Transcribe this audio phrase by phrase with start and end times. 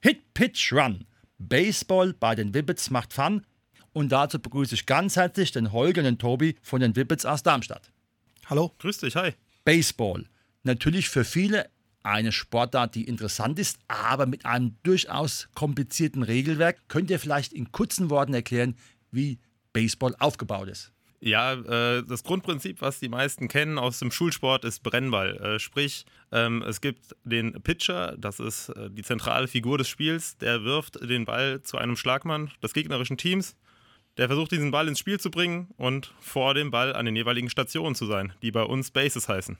[0.00, 1.04] Hit, Pitch, Run.
[1.38, 3.44] Baseball bei den Wibbits macht Fun.
[3.92, 7.42] Und dazu begrüße ich ganz herzlich den Holger und den Tobi von den Wibbits aus
[7.42, 7.90] Darmstadt.
[8.46, 8.74] Hallo.
[8.78, 9.32] Grüß dich, hi.
[9.64, 10.26] Baseball.
[10.62, 11.70] Natürlich für viele
[12.02, 16.88] eine Sportart, die interessant ist, aber mit einem durchaus komplizierten Regelwerk.
[16.88, 18.76] Könnt ihr vielleicht in kurzen Worten erklären,
[19.10, 19.40] wie
[19.72, 20.92] Baseball aufgebaut ist?
[21.26, 25.36] Ja, äh, das Grundprinzip, was die meisten kennen aus dem Schulsport, ist Brennball.
[25.38, 30.38] Äh, sprich, ähm, es gibt den Pitcher, das ist äh, die zentrale Figur des Spiels,
[30.38, 33.56] der wirft den Ball zu einem Schlagmann des gegnerischen Teams.
[34.18, 37.50] Der versucht, diesen Ball ins Spiel zu bringen und vor dem Ball an den jeweiligen
[37.50, 39.58] Stationen zu sein, die bei uns Bases heißen.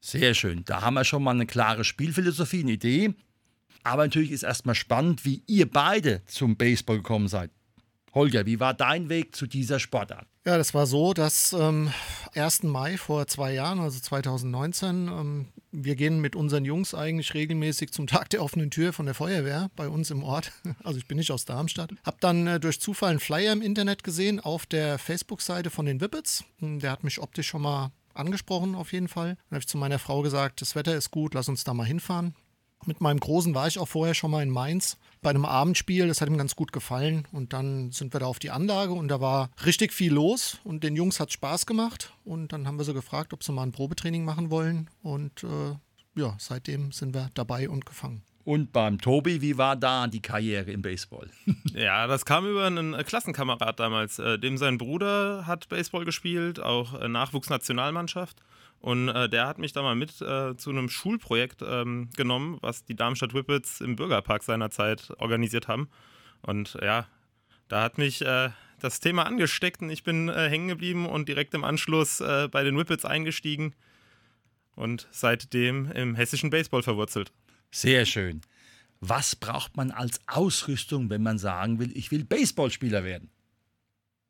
[0.00, 0.64] Sehr schön.
[0.64, 3.14] Da haben wir schon mal eine klare Spielphilosophie, eine Idee.
[3.84, 7.52] Aber natürlich ist erstmal spannend, wie ihr beide zum Baseball gekommen seid.
[8.16, 10.26] Holger, wie war dein Weg zu dieser Sportart?
[10.46, 11.92] Ja, das war so, dass ähm,
[12.34, 12.62] 1.
[12.62, 18.06] Mai vor zwei Jahren, also 2019, ähm, wir gehen mit unseren Jungs eigentlich regelmäßig zum
[18.06, 20.50] Tag der offenen Tür von der Feuerwehr bei uns im Ort.
[20.82, 21.90] Also ich bin nicht aus Darmstadt.
[22.04, 26.00] Hab dann äh, durch Zufall einen Flyer im Internet gesehen auf der Facebook-Seite von den
[26.00, 26.44] Whippets.
[26.60, 29.34] Der hat mich optisch schon mal angesprochen auf jeden Fall.
[29.34, 31.84] Dann habe ich zu meiner Frau gesagt, das Wetter ist gut, lass uns da mal
[31.84, 32.34] hinfahren.
[32.84, 36.06] Mit meinem Großen war ich auch vorher schon mal in Mainz bei einem Abendspiel.
[36.06, 37.26] Das hat ihm ganz gut gefallen.
[37.32, 40.58] Und dann sind wir da auf die Anlage und da war richtig viel los.
[40.62, 42.12] Und den Jungs hat Spaß gemacht.
[42.24, 44.88] Und dann haben wir sie gefragt, ob sie mal ein Probetraining machen wollen.
[45.02, 48.22] Und äh, ja, seitdem sind wir dabei und gefangen.
[48.46, 51.28] Und beim Tobi, wie war da die Karriere im Baseball?
[51.74, 54.20] ja, das kam über einen Klassenkamerad damals.
[54.20, 58.40] Äh, dem sein Bruder hat Baseball gespielt, auch äh, Nachwuchsnationalmannschaft.
[58.80, 62.84] Und äh, der hat mich da mal mit äh, zu einem Schulprojekt ähm, genommen, was
[62.84, 65.88] die Darmstadt Whippets im Bürgerpark seinerzeit organisiert haben.
[66.42, 67.06] Und ja,
[67.68, 68.50] da hat mich äh,
[68.80, 72.62] das Thema angesteckt und ich bin äh, hängen geblieben und direkt im Anschluss äh, bei
[72.62, 73.74] den Whippets eingestiegen
[74.74, 77.32] und seitdem im hessischen Baseball verwurzelt.
[77.70, 78.42] Sehr schön.
[79.00, 83.30] Was braucht man als Ausrüstung, wenn man sagen will, ich will Baseballspieler werden?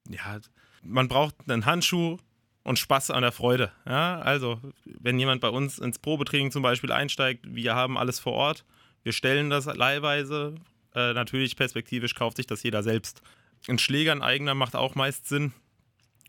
[0.08, 0.40] Ja,
[0.82, 2.18] man braucht einen Handschuh,
[2.66, 3.70] und Spaß an der Freude.
[3.86, 8.32] Ja, also, wenn jemand bei uns ins Probetraining zum Beispiel einsteigt, wir haben alles vor
[8.32, 8.64] Ort,
[9.04, 10.56] wir stellen das leihweise.
[10.92, 13.22] Äh, natürlich perspektivisch kauft sich das jeder selbst.
[13.68, 15.52] Ein Schläger, ein eigener, macht auch meist Sinn.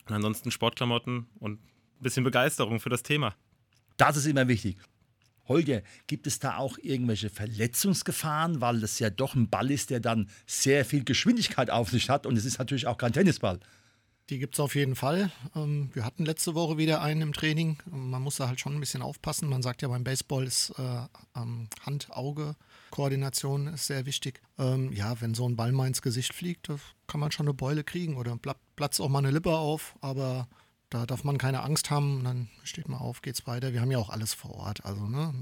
[0.08, 3.34] Und ansonsten Sportklamotten und ein bisschen Begeisterung für das Thema.
[3.98, 4.78] Das ist immer wichtig.
[5.48, 10.02] Holger, gibt es da auch irgendwelche Verletzungsgefahren, weil das ja doch ein Ball ist, der
[10.02, 13.60] dann sehr viel Geschwindigkeit auf sich hat und es ist natürlich auch kein Tennisball.
[14.30, 15.32] Die gibt es auf jeden Fall.
[15.56, 17.78] Ähm, wir hatten letzte Woche wieder einen im Training.
[17.86, 19.48] Man muss da halt schon ein bisschen aufpassen.
[19.48, 21.40] Man sagt ja beim Baseball ist äh,
[21.86, 24.42] Hand-Auge-Koordination ist sehr wichtig.
[24.58, 26.70] Ähm, ja, wenn so ein Ball mal ins Gesicht fliegt,
[27.08, 28.38] kann man schon eine Beule kriegen oder
[28.76, 29.96] platzt auch mal eine Lippe auf.
[30.02, 30.50] Aber
[30.90, 32.26] da darf man keine Angst haben.
[32.26, 33.72] Dann steht man auf, geht's weiter.
[33.72, 34.84] Wir haben ja auch alles vor Ort.
[34.84, 35.34] Also ne,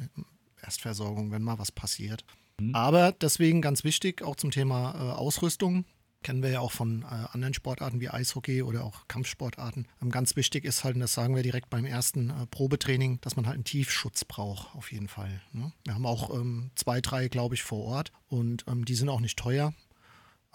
[0.61, 2.23] Erstversorgung, wenn mal was passiert.
[2.59, 2.75] Mhm.
[2.75, 5.85] Aber deswegen ganz wichtig, auch zum Thema äh, Ausrüstung
[6.25, 9.87] kennen wir ja auch von äh, anderen Sportarten wie Eishockey oder auch Kampfsportarten.
[10.01, 13.35] Ähm, ganz wichtig ist halt, und das sagen wir direkt beim ersten äh, Probetraining, dass
[13.35, 15.39] man halt einen Tiefschutz braucht, auf jeden Fall.
[15.53, 15.71] Ne?
[15.83, 19.19] Wir haben auch ähm, zwei, drei, glaube ich, vor Ort und ähm, die sind auch
[19.19, 19.75] nicht teuer.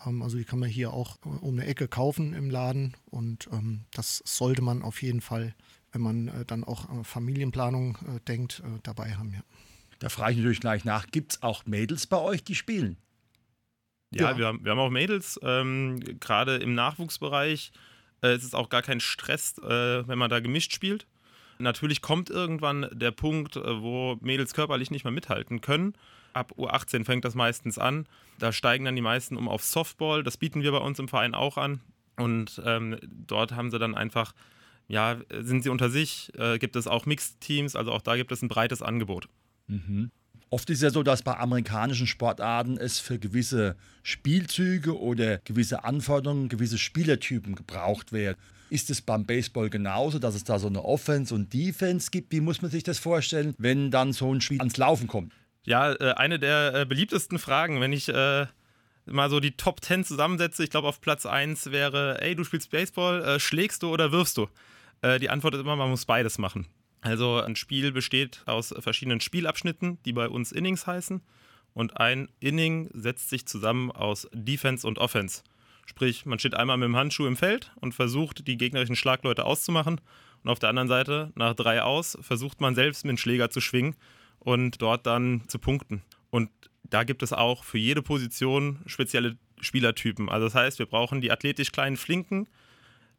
[0.04, 3.48] Ähm, also die kann man hier auch äh, um eine Ecke kaufen im Laden und
[3.53, 5.54] ähm, das sollte man auf jeden Fall,
[5.92, 9.34] wenn man äh, dann auch Familienplanung äh, denkt, dabei haben.
[9.34, 9.44] Ja.
[10.00, 12.97] Da frage ich natürlich gleich nach, gibt es auch Mädels bei euch, die spielen?
[14.10, 14.38] Ja, ja.
[14.38, 17.72] Wir, haben, wir haben auch Mädels, ähm, gerade im Nachwuchsbereich.
[18.22, 21.06] Äh, es ist auch gar kein Stress, äh, wenn man da gemischt spielt.
[21.59, 25.94] Natürlich kommt irgendwann der Punkt, äh, wo Mädels körperlich nicht mehr mithalten können.
[26.32, 28.06] Ab U18 fängt das meistens an.
[28.38, 30.22] Da steigen dann die meisten um auf Softball.
[30.22, 31.80] Das bieten wir bei uns im Verein auch an.
[32.16, 34.34] Und ähm, dort haben sie dann einfach,
[34.89, 36.33] ja, sind sie unter sich.
[36.36, 39.28] Äh, gibt es auch Mixed-Teams, also auch da gibt es ein breites Angebot.
[39.66, 40.10] Mhm.
[40.52, 46.48] Oft ist ja so, dass bei amerikanischen Sportarten es für gewisse Spielzüge oder gewisse Anforderungen,
[46.48, 48.36] gewisse Spielertypen gebraucht werden.
[48.68, 52.32] Ist es beim Baseball genauso, dass es da so eine Offense und Defense gibt?
[52.32, 55.32] Wie muss man sich das vorstellen, wenn dann so ein Spiel ans Laufen kommt?
[55.62, 58.46] Ja, äh, eine der äh, beliebtesten Fragen, wenn ich äh,
[59.06, 62.70] mal so die Top 10 zusammensetze, ich glaube auf Platz 1 wäre, ey, du spielst
[62.70, 64.48] Baseball, schlägst du oder wirfst du?
[65.03, 66.66] Die Antwort ist immer, man muss beides machen.
[67.00, 71.22] Also ein Spiel besteht aus verschiedenen Spielabschnitten, die bei uns Innings heißen.
[71.72, 75.42] und ein Inning setzt sich zusammen aus Defense und Offense.
[75.86, 80.00] Sprich, man steht einmal mit dem Handschuh im Feld und versucht, die gegnerischen Schlagleute auszumachen.
[80.42, 83.60] Und auf der anderen Seite, nach drei aus, versucht man selbst mit dem Schläger zu
[83.60, 83.96] schwingen
[84.38, 86.03] und dort dann zu punkten.
[86.30, 86.50] Und
[86.84, 90.28] da gibt es auch für jede Position spezielle Spielertypen.
[90.28, 92.48] Also das heißt, wir brauchen die athletisch kleinen Flinken,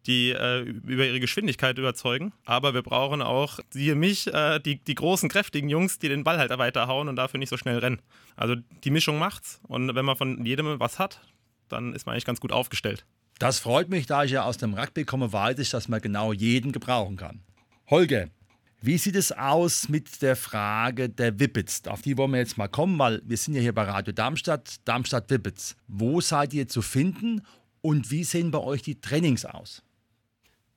[0.08, 2.34] die äh, über ihre Geschwindigkeit überzeugen.
[2.46, 6.38] Aber wir brauchen auch, siehe mich, äh, die, die großen, kräftigen Jungs, die den Ball
[6.38, 8.02] halt weiterhauen und dafür nicht so schnell rennen.
[8.36, 9.60] Also die Mischung macht's.
[9.68, 11.22] Und wenn man von jedem was hat,
[11.70, 13.06] dann ist man eigentlich ganz gut aufgestellt.
[13.40, 16.32] Das freut mich, da ich ja aus dem Rugby komme, weiß ich, dass man genau
[16.32, 17.42] jeden gebrauchen kann.
[17.90, 18.28] Holger,
[18.82, 21.88] wie sieht es aus mit der Frage der Wippets?
[21.88, 24.78] Auf die wollen wir jetzt mal kommen, weil wir sind ja hier bei Radio Darmstadt,
[24.86, 25.76] Darmstadt Wippets.
[25.88, 27.42] Wo seid ihr zu finden
[27.82, 29.84] und wie sehen bei euch die Trainings aus?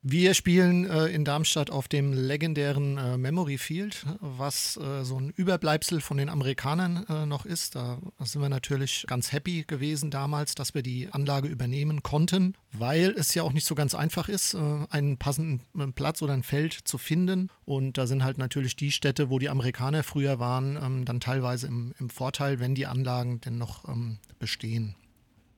[0.07, 5.31] Wir spielen äh, in Darmstadt auf dem legendären äh, Memory Field, was äh, so ein
[5.31, 7.73] Überbleibsel von den Amerikanern äh, noch ist.
[7.73, 13.15] Da sind wir natürlich ganz happy gewesen damals, dass wir die Anlage übernehmen konnten, weil
[13.17, 14.59] es ja auch nicht so ganz einfach ist, äh,
[14.91, 17.49] einen passenden äh, Platz oder ein Feld zu finden.
[17.65, 21.65] Und da sind halt natürlich die Städte, wo die Amerikaner früher waren, ähm, dann teilweise
[21.65, 24.93] im, im, Vorteil, wenn die Anlagen denn noch ähm, bestehen.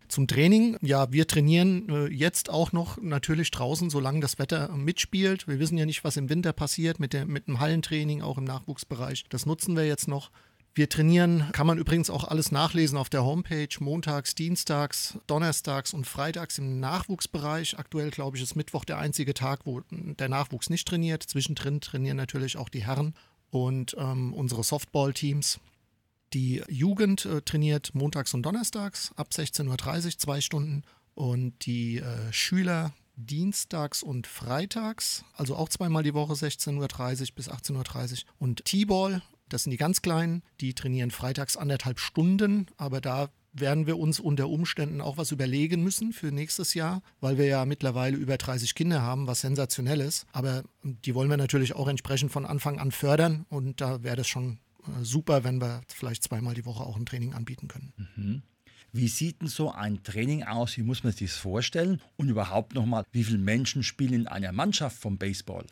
[0.08, 5.48] Zum Training, ja, wir trainieren äh, jetzt auch noch natürlich draußen, solange das Wetter mitspielt.
[5.48, 8.46] Wir wissen ja nicht, was im Winter passiert mit, der, mit dem Hallentraining, auch im
[8.46, 9.26] Nachwuchsbereich.
[9.30, 10.32] Das nutzen wir jetzt noch.
[10.78, 16.06] Wir trainieren, kann man übrigens auch alles nachlesen auf der Homepage, montags, dienstags, donnerstags und
[16.06, 17.80] freitags im Nachwuchsbereich.
[17.80, 21.24] Aktuell, glaube ich, ist Mittwoch der einzige Tag, wo der Nachwuchs nicht trainiert.
[21.24, 23.16] Zwischendrin trainieren natürlich auch die Herren
[23.50, 25.60] und ähm, unsere Softball-Teams.
[26.34, 30.84] Die Jugend äh, trainiert montags und donnerstags ab 16.30 Uhr zwei Stunden
[31.16, 37.50] und die äh, Schüler dienstags und freitags, also auch zweimal die Woche 16.30 Uhr bis
[37.50, 38.20] 18.30 Uhr.
[38.38, 43.88] Und T-Ball, das sind die ganz Kleinen, die trainieren freitags anderthalb Stunden, aber da werden
[43.88, 48.16] wir uns unter Umständen auch was überlegen müssen für nächstes Jahr, weil wir ja mittlerweile
[48.16, 50.28] über 30 Kinder haben, was sensationell ist.
[50.32, 54.28] Aber die wollen wir natürlich auch entsprechend von Anfang an fördern und da wäre das
[54.28, 54.60] schon
[55.02, 57.94] super, wenn wir vielleicht zweimal die Woche auch ein Training anbieten können.
[58.16, 58.42] Mhm.
[58.94, 60.78] Wie sieht denn so ein Training aus?
[60.78, 62.02] Wie muss man sich das vorstellen?
[62.16, 65.66] Und überhaupt nochmal, wie viele Menschen spielen in einer Mannschaft vom Baseball?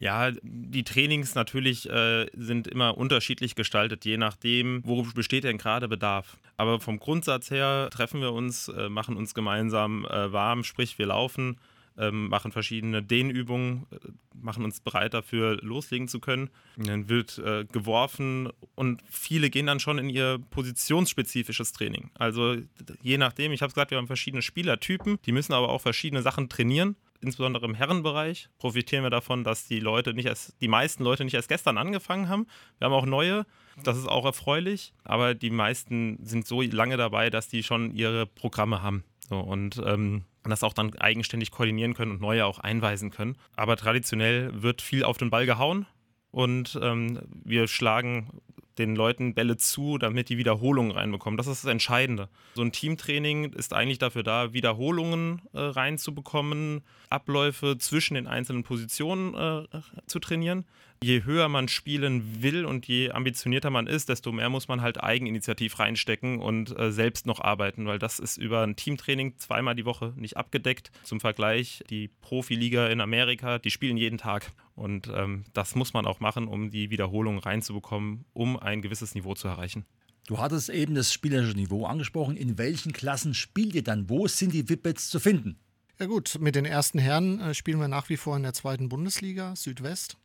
[0.00, 5.86] Ja, die Trainings natürlich äh, sind immer unterschiedlich gestaltet, je nachdem, wo besteht denn gerade
[5.86, 6.36] Bedarf.
[6.56, 11.06] Aber vom Grundsatz her treffen wir uns, äh, machen uns gemeinsam äh, warm, sprich wir
[11.06, 11.58] laufen
[11.96, 13.96] ähm, machen verschiedene Dehnübungen, äh,
[14.44, 16.50] machen uns bereit dafür, loslegen zu können.
[16.76, 22.10] Dann wird äh, geworfen und viele gehen dann schon in ihr positionsspezifisches Training.
[22.14, 22.56] Also
[23.02, 26.22] je nachdem, ich habe es gesagt, wir haben verschiedene Spielertypen, die müssen aber auch verschiedene
[26.22, 31.02] Sachen trainieren insbesondere im Herrenbereich profitieren wir davon, dass die Leute nicht erst, die meisten
[31.02, 32.46] Leute nicht erst gestern angefangen haben.
[32.78, 33.46] Wir haben auch neue,
[33.82, 38.26] das ist auch erfreulich, aber die meisten sind so lange dabei, dass die schon ihre
[38.26, 39.04] Programme haben.
[39.28, 43.36] So, und ähm, das auch dann eigenständig koordinieren können und neue auch einweisen können.
[43.56, 45.86] Aber traditionell wird viel auf den Ball gehauen
[46.30, 48.40] und ähm, wir schlagen
[48.78, 51.36] den Leuten Bälle zu, damit die Wiederholungen reinbekommen.
[51.36, 52.28] Das ist das Entscheidende.
[52.54, 59.34] So ein Teamtraining ist eigentlich dafür da, Wiederholungen äh, reinzubekommen, Abläufe zwischen den einzelnen Positionen
[59.34, 60.64] äh, zu trainieren
[61.02, 65.02] je höher man spielen will und je ambitionierter man ist, desto mehr muss man halt
[65.02, 69.84] Eigeninitiativ reinstecken und äh, selbst noch arbeiten, weil das ist über ein Teamtraining zweimal die
[69.84, 70.90] Woche nicht abgedeckt.
[71.02, 74.52] Zum Vergleich, die Profiliga in Amerika, die spielen jeden Tag.
[74.74, 79.34] Und ähm, das muss man auch machen, um die Wiederholung reinzubekommen, um ein gewisses Niveau
[79.34, 79.84] zu erreichen.
[80.26, 82.36] Du hattest eben das spielerische Niveau angesprochen.
[82.36, 84.08] In welchen Klassen spielt ihr dann?
[84.08, 85.58] Wo sind die Whippets zu finden?
[86.00, 88.88] Ja gut, mit den ersten Herren äh, spielen wir nach wie vor in der zweiten
[88.88, 90.16] Bundesliga Südwest.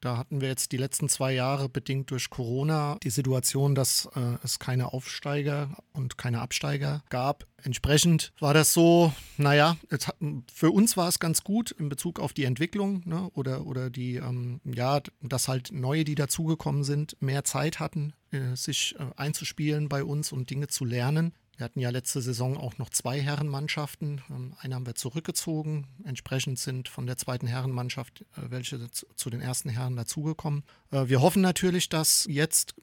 [0.00, 4.36] Da hatten wir jetzt die letzten zwei Jahre bedingt durch Corona die Situation, dass äh,
[4.42, 7.46] es keine Aufsteiger und keine Absteiger gab.
[7.62, 10.14] Entsprechend war das so, naja, hat,
[10.52, 14.16] für uns war es ganz gut in Bezug auf die Entwicklung ne, oder, oder die,
[14.16, 19.88] ähm, ja, dass halt neue, die dazugekommen sind, mehr Zeit hatten, äh, sich äh, einzuspielen
[19.88, 21.32] bei uns und Dinge zu lernen.
[21.56, 24.20] Wir hatten ja letzte Saison auch noch zwei Herrenmannschaften.
[24.28, 25.86] Ähm, eine haben wir zurückgezogen.
[26.04, 30.64] Entsprechend sind von der zweiten Herrenmannschaft äh, welche zu den ersten Herren dazugekommen.
[30.90, 32.74] Äh, wir hoffen natürlich, dass jetzt,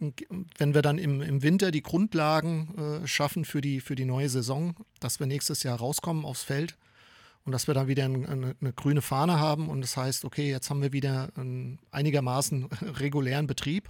[0.57, 4.75] wenn wir dann im, Winter die Grundlagen äh, schaffen für die, für die neue Saison,
[4.99, 6.75] dass wir nächstes Jahr rauskommen aufs Feld
[7.45, 10.69] und dass wir dann wieder eine, eine, grüne Fahne haben und das heißt, okay, jetzt
[10.69, 13.89] haben wir wieder einen einigermaßen regulären Betrieb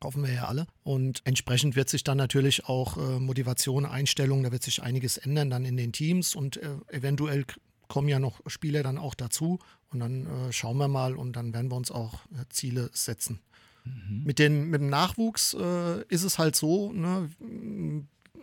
[0.00, 0.66] kaufen wir ja alle.
[0.82, 5.50] Und entsprechend wird sich dann natürlich auch äh, Motivation, Einstellung, da wird sich einiges ändern
[5.50, 7.44] dann in den Teams und äh, eventuell
[7.88, 9.58] kommen ja noch Spieler dann auch dazu
[9.90, 13.40] und dann äh, schauen wir mal und dann werden wir uns auch äh, Ziele setzen.
[13.84, 14.22] Mhm.
[14.24, 17.28] Mit, den, mit dem Nachwuchs äh, ist es halt so, ne,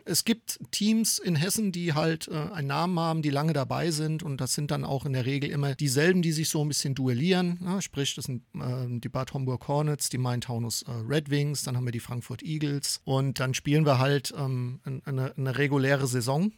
[0.08, 4.24] es gibt Teams in Hessen, die halt äh, einen Namen haben, die lange dabei sind
[4.24, 6.96] und das sind dann auch in der Regel immer dieselben, die sich so ein bisschen
[6.96, 7.60] duellieren.
[7.64, 11.78] Ja, sprich, das sind äh, die Bad Homburg Hornets, die Main-Taunus äh, Red Wings, dann
[11.78, 16.52] haben wir die Frankfurt Eagles und dann spielen wir halt ähm, eine, eine reguläre Saison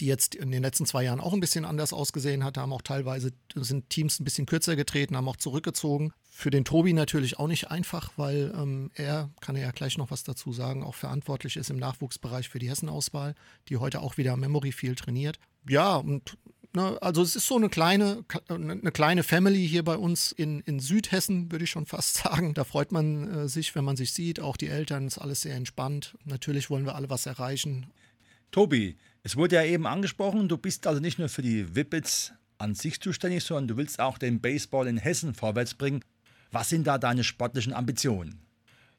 [0.00, 2.56] die jetzt in den letzten zwei Jahren auch ein bisschen anders ausgesehen hat.
[2.56, 6.12] Da haben auch teilweise sind Teams ein bisschen kürzer getreten, haben auch zurückgezogen.
[6.34, 10.10] Für den Tobi natürlich auch nicht einfach, weil ähm, er, kann er ja gleich noch
[10.10, 13.34] was dazu sagen, auch verantwortlich ist im Nachwuchsbereich für die Hessen-Auswahl,
[13.68, 15.38] die heute auch wieder Memory Field trainiert.
[15.68, 16.38] Ja, und
[16.72, 20.80] ne, also es ist so eine kleine, eine kleine Family hier bei uns in, in
[20.80, 22.54] Südhessen, würde ich schon fast sagen.
[22.54, 24.40] Da freut man äh, sich, wenn man sich sieht.
[24.40, 26.16] Auch die Eltern, ist alles sehr entspannt.
[26.24, 27.92] Natürlich wollen wir alle was erreichen.
[28.50, 32.74] Tobi, es wurde ja eben angesprochen, du bist also nicht nur für die Whippets an
[32.74, 36.02] sich zuständig, sondern du willst auch den Baseball in Hessen vorwärts bringen.
[36.52, 38.38] Was sind da deine sportlichen Ambitionen?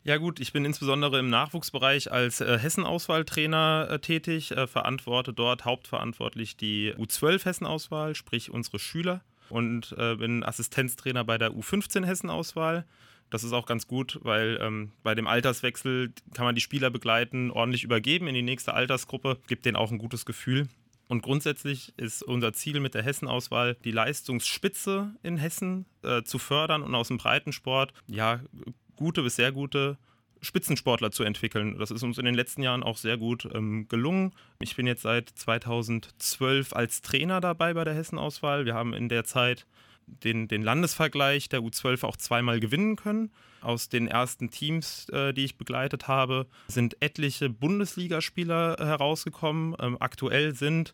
[0.04, 5.64] Ja gut, ich bin insbesondere im Nachwuchsbereich als äh, Hessen-Auswahltrainer äh, tätig, äh, verantworte dort
[5.64, 12.86] hauptverantwortlich die U12 Hessen-Auswahl, sprich unsere Schüler und äh, bin Assistenztrainer bei der U15 Hessen-Auswahl.
[13.30, 17.52] Das ist auch ganz gut, weil ähm, bei dem Alterswechsel kann man die Spieler begleiten,
[17.52, 20.68] ordentlich übergeben in die nächste Altersgruppe, gibt denen auch ein gutes Gefühl.
[21.08, 26.82] Und grundsätzlich ist unser Ziel mit der Hessen-Auswahl, die Leistungsspitze in Hessen äh, zu fördern
[26.82, 28.40] und aus dem Breitensport ja
[28.96, 29.98] gute bis sehr gute
[30.42, 31.78] Spitzensportler zu entwickeln.
[31.78, 34.34] Das ist uns in den letzten Jahren auch sehr gut ähm, gelungen.
[34.60, 38.66] Ich bin jetzt seit 2012 als Trainer dabei bei der Hessen-Auswahl.
[38.66, 39.66] Wir haben in der Zeit
[40.08, 43.32] den, den Landesvergleich der U12 auch zweimal gewinnen können.
[43.62, 49.76] Aus den ersten Teams, äh, die ich begleitet habe, sind etliche Bundesligaspieler äh, herausgekommen.
[49.80, 50.94] Ähm, aktuell sind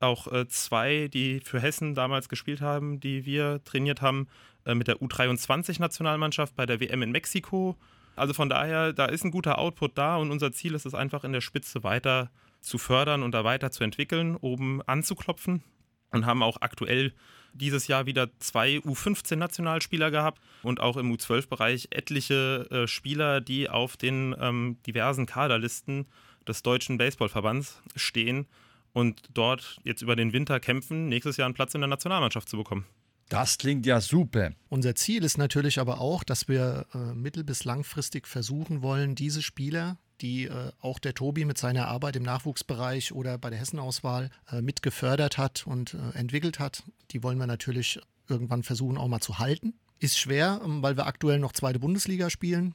[0.00, 4.28] auch äh, zwei, die für Hessen damals gespielt haben, die wir trainiert haben,
[4.64, 7.76] äh, mit der U23-Nationalmannschaft bei der WM in Mexiko.
[8.16, 11.24] Also von daher, da ist ein guter Output da und unser Ziel ist es einfach
[11.24, 15.62] in der Spitze weiter zu fördern und da weiter zu entwickeln, oben anzuklopfen
[16.10, 17.14] und haben auch aktuell
[17.54, 23.96] dieses Jahr wieder zwei U15-Nationalspieler gehabt und auch im U12-Bereich etliche äh, Spieler, die auf
[23.96, 26.06] den ähm, diversen Kaderlisten
[26.46, 28.46] des Deutschen Baseballverbands stehen
[28.92, 32.56] und dort jetzt über den Winter kämpfen, nächstes Jahr einen Platz in der Nationalmannschaft zu
[32.56, 32.86] bekommen.
[33.28, 34.50] Das klingt ja super.
[34.68, 39.40] Unser Ziel ist natürlich aber auch, dass wir äh, mittel- bis langfristig versuchen wollen, diese
[39.40, 44.30] Spieler, die äh, auch der Tobi mit seiner Arbeit im Nachwuchsbereich oder bei der Hessenauswahl
[44.50, 46.82] äh, mit gefördert hat und äh, entwickelt hat.
[47.10, 49.74] Die wollen wir natürlich irgendwann versuchen auch mal zu halten.
[49.98, 52.74] Ist schwer, ähm, weil wir aktuell noch zweite Bundesliga spielen.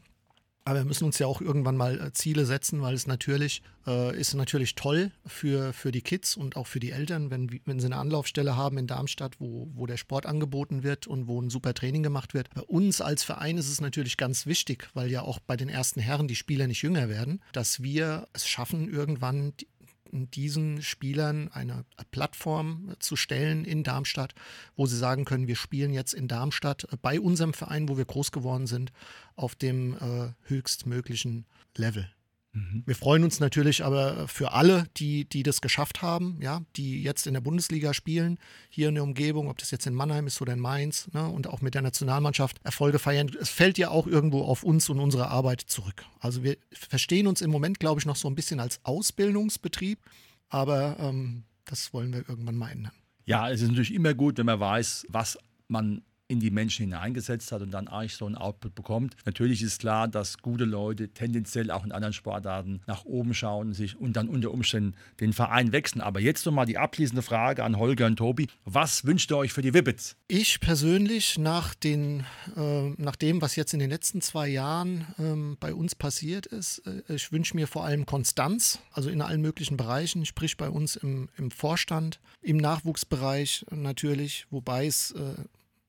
[0.67, 4.19] Aber wir müssen uns ja auch irgendwann mal äh, Ziele setzen, weil es natürlich äh,
[4.19, 7.85] ist natürlich toll für, für die Kids und auch für die Eltern, wenn, wenn sie
[7.85, 11.75] eine Anlaufstelle haben in Darmstadt, wo, wo der Sport angeboten wird und wo ein super
[11.75, 12.49] Training gemacht wird.
[12.55, 15.99] Bei uns als Verein ist es natürlich ganz wichtig, weil ja auch bei den ersten
[15.99, 19.67] Herren die Spieler nicht jünger werden, dass wir es schaffen, irgendwann die,
[20.15, 24.33] diesen Spielern eine Plattform zu stellen in Darmstadt,
[24.75, 28.31] wo sie sagen können, wir spielen jetzt in Darmstadt bei unserem Verein, wo wir groß
[28.31, 28.91] geworden sind,
[29.35, 31.45] auf dem äh, höchstmöglichen
[31.75, 32.09] Level.
[32.55, 32.83] Mhm.
[32.85, 37.27] Wir freuen uns natürlich aber für alle, die, die das geschafft haben, ja, die jetzt
[37.27, 40.53] in der Bundesliga spielen, hier in der Umgebung, ob das jetzt in Mannheim ist oder
[40.53, 43.29] in Mainz, ne, und auch mit der Nationalmannschaft Erfolge feiern.
[43.39, 46.05] Es fällt ja auch irgendwo auf uns und unsere Arbeit zurück.
[46.21, 49.99] Also wir verstehen uns im Moment, glaube ich, noch so ein bisschen als Ausbildungsbetrieb,
[50.47, 52.93] aber ähm, das wollen wir irgendwann mal ändern.
[53.25, 57.51] Ja, es ist natürlich immer gut, wenn man weiß, was man in die Menschen hineingesetzt
[57.51, 59.15] hat und dann eigentlich so ein Output bekommt.
[59.25, 63.95] Natürlich ist klar, dass gute Leute tendenziell auch in anderen Sportarten nach oben schauen sich
[63.99, 66.01] und dann unter Umständen den Verein wechseln.
[66.01, 68.47] Aber jetzt nochmal die abschließende Frage an Holger und Tobi.
[68.63, 70.15] Was wünscht ihr euch für die Wibbits?
[70.27, 75.55] Ich persönlich, nach, den, äh, nach dem, was jetzt in den letzten zwei Jahren äh,
[75.59, 79.77] bei uns passiert ist, äh, ich wünsche mir vor allem Konstanz, also in allen möglichen
[79.77, 85.35] Bereichen, sprich bei uns im, im Vorstand, im Nachwuchsbereich natürlich, wobei es äh,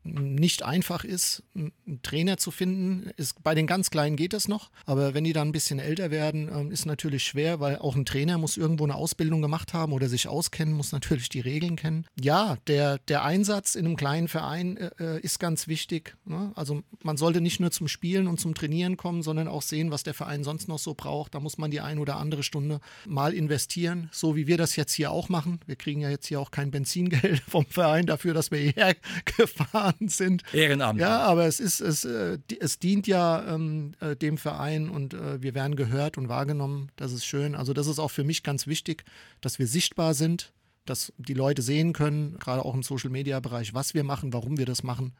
[0.06, 1.72] nicht einfach ist, einen
[2.02, 3.10] Trainer zu finden.
[3.16, 6.10] Ist, bei den ganz Kleinen geht das noch, aber wenn die dann ein bisschen älter
[6.10, 9.92] werden, ähm, ist natürlich schwer, weil auch ein Trainer muss irgendwo eine Ausbildung gemacht haben
[9.92, 12.06] oder sich auskennen, muss natürlich die Regeln kennen.
[12.20, 16.16] Ja, der, der Einsatz in einem kleinen Verein äh, äh, ist ganz wichtig.
[16.24, 16.52] Ne?
[16.54, 20.02] Also man sollte nicht nur zum Spielen und zum Trainieren kommen, sondern auch sehen, was
[20.02, 21.34] der Verein sonst noch so braucht.
[21.34, 24.92] Da muss man die ein oder andere Stunde mal investieren, so wie wir das jetzt
[24.92, 25.60] hier auch machen.
[25.66, 28.94] Wir kriegen ja jetzt hier auch kein Benzingeld vom Verein dafür, dass wir hierher
[29.36, 30.54] gefahren Ehrenamt sind.
[30.54, 31.00] Ehrenamt.
[31.00, 35.42] Ja, aber es ist, es, äh, es dient ja ähm, äh, dem Verein und äh,
[35.42, 36.90] wir werden gehört und wahrgenommen.
[36.96, 37.54] Das ist schön.
[37.54, 39.04] Also das ist auch für mich ganz wichtig,
[39.40, 40.52] dass wir sichtbar sind,
[40.84, 44.82] dass die Leute sehen können, gerade auch im Social-Media-Bereich, was wir machen, warum wir das
[44.82, 45.14] machen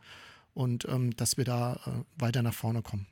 [0.54, 3.06] und ähm, dass wir da äh, weiter nach vorne kommen.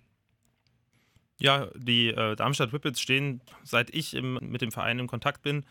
[1.39, 5.65] Ja, die äh, Darmstadt Whippets stehen, seit ich im, mit dem Verein in Kontakt bin,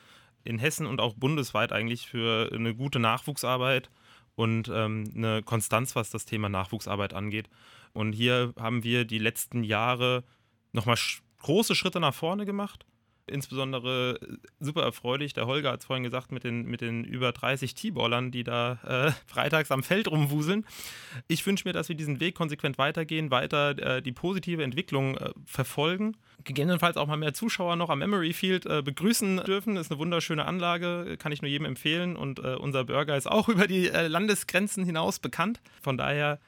[0.44, 3.90] in Hessen und auch bundesweit eigentlich für eine gute Nachwuchsarbeit
[4.36, 7.50] und ähm, eine Konstanz, was das Thema Nachwuchsarbeit angeht.
[7.94, 10.24] Und hier haben wir die letzten Jahre
[10.72, 10.98] nochmal
[11.40, 12.86] große Schritte nach vorne gemacht
[13.28, 15.34] insbesondere äh, super erfreulich.
[15.34, 18.80] Der Holger hat es vorhin gesagt, mit den, mit den über 30 T-Ballern, die da
[18.86, 20.66] äh, freitags am Feld rumwuseln.
[21.28, 25.30] Ich wünsche mir, dass wir diesen Weg konsequent weitergehen, weiter äh, die positive Entwicklung äh,
[25.46, 26.18] verfolgen.
[26.44, 29.78] Gegebenenfalls auch mal mehr Zuschauer noch am Memory Field äh, begrüßen dürfen.
[29.78, 32.16] Ist eine wunderschöne Anlage, kann ich nur jedem empfehlen.
[32.16, 35.62] Und äh, unser Burger ist auch über die Landesgrenzen hinaus bekannt.
[35.82, 36.40] Von daher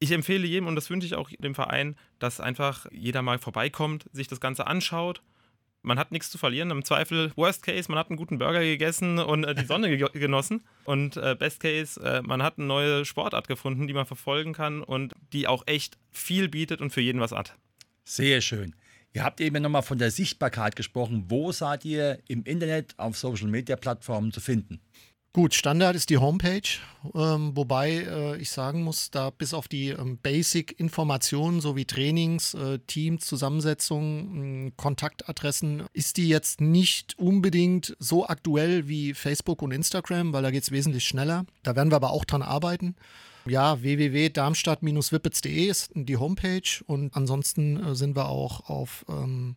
[0.00, 4.06] ich empfehle jedem, und das wünsche ich auch dem Verein, dass einfach jeder mal vorbeikommt,
[4.12, 5.22] sich das Ganze anschaut
[5.82, 6.70] man hat nichts zu verlieren.
[6.70, 10.64] Im Zweifel, Worst Case, man hat einen guten Burger gegessen und äh, die Sonne genossen.
[10.84, 14.82] Und äh, Best Case, äh, man hat eine neue Sportart gefunden, die man verfolgen kann
[14.82, 17.54] und die auch echt viel bietet und für jeden was hat.
[18.04, 18.74] Sehr schön.
[19.14, 21.24] Ihr habt eben nochmal von der Sichtbarkeit gesprochen.
[21.28, 24.80] Wo seid ihr im Internet auf Social Media Plattformen zu finden?
[25.38, 26.68] Gut, Standard ist die Homepage,
[27.14, 32.80] ähm, wobei äh, ich sagen muss, da bis auf die ähm, Basic-Informationen sowie Trainings, äh,
[32.80, 40.32] Teams, Zusammensetzung, äh, Kontaktadressen, ist die jetzt nicht unbedingt so aktuell wie Facebook und Instagram,
[40.32, 41.46] weil da geht es wesentlich schneller.
[41.62, 42.96] Da werden wir aber auch dran arbeiten.
[43.46, 49.54] Ja, www.darmstadt-wippitz.de ist die Homepage und ansonsten äh, sind wir auch auf ähm,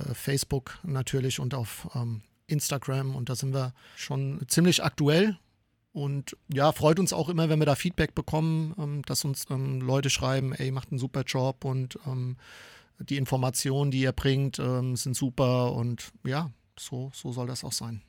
[0.00, 5.38] äh, Facebook natürlich und auf ähm, Instagram und da sind wir schon ziemlich aktuell.
[5.92, 9.80] Und ja, freut uns auch immer, wenn wir da Feedback bekommen, ähm, dass uns ähm,
[9.80, 12.36] Leute schreiben, ey, macht einen super Job und ähm,
[12.98, 18.02] die Informationen, die ihr bringt, sind super und ja, so, so soll das auch sein.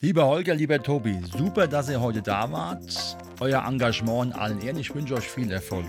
[0.00, 3.16] Lieber Holger, lieber Tobi, super, dass ihr heute da wart.
[3.40, 4.78] Euer Engagement in allen Ehren.
[4.78, 5.86] Ich wünsche euch viel Erfolg.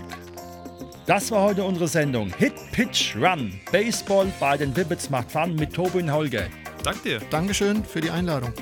[1.06, 3.52] Das war heute unsere Sendung Hit, Pitch, Run.
[3.72, 6.46] Baseball bei den Wibbits macht Fun mit Tobi und Holger.
[6.82, 7.20] Danke dir.
[7.30, 8.52] Dankeschön für die Einladung.